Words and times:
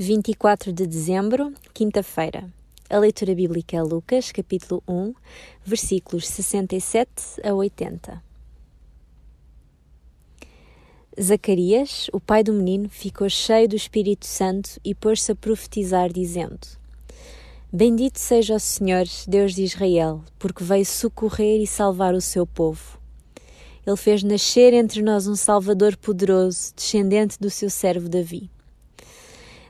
24 0.00 0.72
de 0.72 0.86
dezembro, 0.86 1.52
quinta-feira. 1.74 2.48
A 2.88 2.98
leitura 2.98 3.34
bíblica 3.34 3.76
é 3.76 3.82
Lucas, 3.82 4.30
capítulo 4.30 4.80
1, 4.86 5.12
versículos 5.64 6.24
67 6.28 7.10
a 7.42 7.52
80. 7.52 8.22
Zacarias, 11.20 12.06
o 12.12 12.20
pai 12.20 12.44
do 12.44 12.52
menino, 12.52 12.88
ficou 12.88 13.28
cheio 13.28 13.68
do 13.68 13.74
Espírito 13.74 14.24
Santo 14.24 14.78
e 14.84 14.94
pôs-se 14.94 15.32
a 15.32 15.34
profetizar, 15.34 16.12
dizendo: 16.12 16.68
Bendito 17.72 18.20
seja 18.20 18.54
o 18.54 18.60
Senhor, 18.60 19.04
Deus 19.26 19.52
de 19.52 19.64
Israel, 19.64 20.22
porque 20.38 20.62
veio 20.62 20.86
socorrer 20.86 21.60
e 21.60 21.66
salvar 21.66 22.14
o 22.14 22.20
seu 22.20 22.46
povo. 22.46 23.00
Ele 23.84 23.96
fez 23.96 24.22
nascer 24.22 24.72
entre 24.74 25.02
nós 25.02 25.26
um 25.26 25.34
Salvador 25.34 25.96
poderoso, 25.96 26.72
descendente 26.76 27.36
do 27.40 27.50
seu 27.50 27.68
servo 27.68 28.08
Davi. 28.08 28.48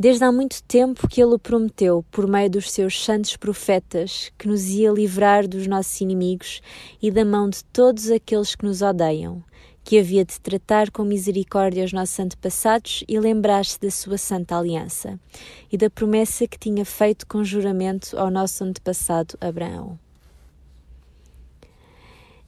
Desde 0.00 0.24
há 0.24 0.32
muito 0.32 0.62
tempo 0.62 1.06
que 1.06 1.22
ele 1.22 1.34
o 1.34 1.38
prometeu, 1.38 2.02
por 2.10 2.26
meio 2.26 2.48
dos 2.48 2.70
seus 2.70 3.04
santos 3.04 3.36
profetas, 3.36 4.32
que 4.38 4.48
nos 4.48 4.66
ia 4.70 4.90
livrar 4.90 5.46
dos 5.46 5.66
nossos 5.66 6.00
inimigos 6.00 6.62
e 7.02 7.10
da 7.10 7.22
mão 7.22 7.50
de 7.50 7.62
todos 7.64 8.10
aqueles 8.10 8.54
que 8.54 8.64
nos 8.64 8.80
odeiam, 8.80 9.44
que 9.84 9.98
havia 9.98 10.24
de 10.24 10.40
tratar 10.40 10.90
com 10.90 11.04
misericórdia 11.04 11.84
os 11.84 11.92
nossos 11.92 12.18
antepassados 12.18 13.04
e 13.06 13.20
lembrar-se 13.20 13.78
da 13.78 13.90
sua 13.90 14.16
santa 14.16 14.56
aliança 14.56 15.20
e 15.70 15.76
da 15.76 15.90
promessa 15.90 16.48
que 16.48 16.58
tinha 16.58 16.86
feito 16.86 17.26
com 17.26 17.44
juramento 17.44 18.18
ao 18.18 18.30
nosso 18.30 18.64
antepassado 18.64 19.36
Abraão. 19.38 19.98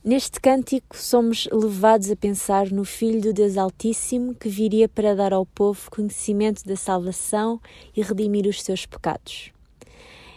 Neste 0.04 0.40
cântico, 0.40 0.96
somos 0.96 1.48
levados 1.52 2.10
a 2.10 2.16
pensar 2.16 2.72
no 2.72 2.84
Filho 2.84 3.20
do 3.20 3.32
Deus 3.32 3.56
Altíssimo 3.56 4.34
que 4.34 4.48
viria 4.48 4.88
para 4.88 5.14
dar 5.14 5.32
ao 5.32 5.46
povo 5.46 5.88
conhecimento 5.88 6.64
da 6.64 6.74
salvação 6.74 7.60
e 7.96 8.02
redimir 8.02 8.48
os 8.48 8.60
seus 8.60 8.84
pecados. 8.84 9.52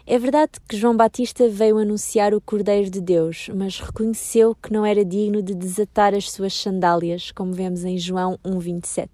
É 0.05 0.19
verdade 0.19 0.51
que 0.69 0.77
João 0.77 0.95
Batista 0.95 1.49
veio 1.49 1.79
anunciar 1.79 2.35
o 2.35 2.41
Cordeiro 2.41 2.91
de 2.91 3.01
Deus, 3.01 3.49
mas 3.55 3.79
reconheceu 3.79 4.53
que 4.53 4.71
não 4.71 4.85
era 4.85 5.03
digno 5.03 5.41
de 5.41 5.55
desatar 5.55 6.13
as 6.13 6.31
suas 6.31 6.53
sandálias, 6.53 7.31
como 7.31 7.51
vemos 7.51 7.83
em 7.83 7.97
João 7.97 8.37
1,27. 8.45 9.09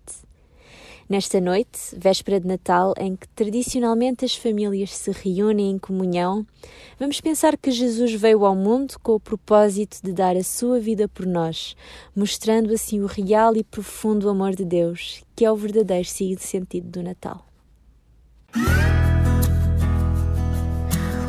Nesta 1.12 1.42
noite, 1.42 1.78
véspera 1.98 2.40
de 2.40 2.48
Natal, 2.48 2.94
em 2.98 3.18
que 3.18 3.28
tradicionalmente 3.36 4.24
as 4.24 4.34
famílias 4.34 4.92
se 4.92 5.12
reúnem 5.12 5.72
em 5.72 5.78
comunhão, 5.78 6.48
vamos 6.98 7.20
pensar 7.20 7.58
que 7.58 7.70
Jesus 7.70 8.14
veio 8.14 8.46
ao 8.46 8.56
mundo 8.56 8.94
com 9.04 9.16
o 9.16 9.20
propósito 9.20 9.98
de 10.02 10.14
dar 10.14 10.38
a 10.38 10.44
sua 10.44 10.80
vida 10.80 11.10
por 11.10 11.26
nós, 11.26 11.76
mostrando 12.16 12.74
assim 12.74 13.02
o 13.02 13.08
real 13.08 13.58
e 13.58 13.62
profundo 13.62 14.30
amor 14.30 14.56
de 14.56 14.64
Deus, 14.64 15.22
que 15.36 15.44
é 15.44 15.52
o 15.52 15.56
verdadeiro 15.58 16.08
sentido 16.08 16.88
do 16.88 17.04
Natal. 17.04 17.46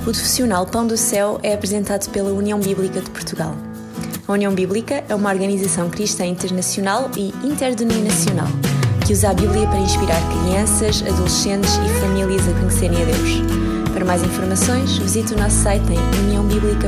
O 0.01 0.05
profissional 0.05 0.65
Pão 0.65 0.87
do 0.87 0.97
Céu 0.97 1.41
é 1.43 1.55
apresentado 1.55 2.09
pela 2.13 2.33
União 2.33 2.61
Bíblica 2.61 3.01
de 3.01 3.11
Portugal. 3.11 3.57
A 4.29 4.33
União 4.33 4.55
Bíblica 4.55 5.03
é 5.09 5.15
uma 5.17 5.33
organização 5.33 5.91
cristã 5.91 6.25
internacional 6.25 7.11
e 7.17 7.31
interdenominacional 7.45 8.47
que 9.05 9.13
usa 9.13 9.31
a 9.31 9.35
Bíblia 9.35 9.67
para 9.67 9.79
inspirar 9.79 10.21
crianças, 10.29 11.03
adolescentes 11.03 11.75
e 11.77 12.01
famílias 12.01 12.49
a 12.49 12.53
conhecerem 12.53 13.03
a 13.03 13.05
Deus. 13.05 13.43
Para 13.93 14.05
mais 14.05 14.23
informações, 14.23 14.97
visite 14.99 15.35
o 15.35 15.39
nosso 15.39 15.57
site 15.57 15.93
em 15.93 15.99
uniãobíblica.com. 16.27 16.82